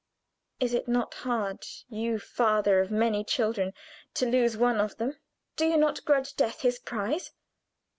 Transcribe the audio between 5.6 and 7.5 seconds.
you not grudge Death his prize?